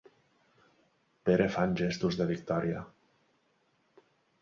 Pere 1.29 1.47
fan 1.57 1.77
gestos 1.83 2.19
de 2.23 2.29
victòria. 2.35 2.85